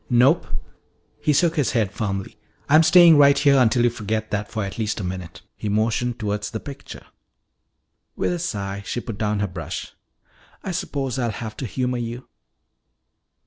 [0.09, 0.47] "Nope!"
[1.19, 2.35] He shook his head firmly.
[2.67, 6.17] "I'm staying right here until you forget that for at least a minute." He motioned
[6.17, 7.05] toward the picture.
[8.15, 9.93] With a sigh she put down her brush.
[10.63, 12.27] "I suppose I'll have to humor you."